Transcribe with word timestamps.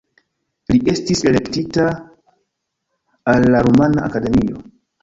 Li 0.71 0.79
estis 0.93 1.21
elektita 1.33 1.85
al 3.37 3.49
la 3.57 3.65
Rumana 3.71 4.09
Akademio. 4.11 4.69